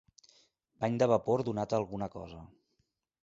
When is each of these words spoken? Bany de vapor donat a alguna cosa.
Bany 0.83 0.97
de 1.03 1.07
vapor 1.11 1.45
donat 1.51 1.75
a 1.75 1.79
alguna 1.81 2.09
cosa. 2.17 2.43